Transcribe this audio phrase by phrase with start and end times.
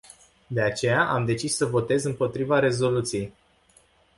[0.47, 3.33] De aceea, am decis să votez împotriva rezoluției.